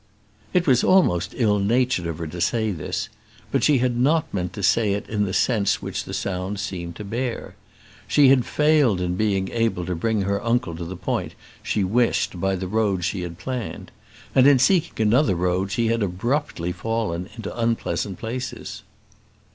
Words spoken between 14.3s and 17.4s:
and in seeking another road, she had abruptly fallen